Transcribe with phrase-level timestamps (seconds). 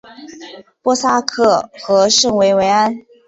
[0.81, 3.05] 波萨克和圣维维安。